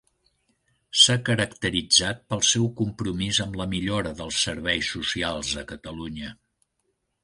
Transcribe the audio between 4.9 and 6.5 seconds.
Socials a Catalunya.